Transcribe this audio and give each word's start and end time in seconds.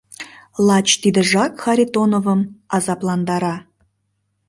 Лач 0.67 0.87
тидыжак 1.01 1.53
Харитоновым 1.63 2.41
азапландара. 2.75 3.55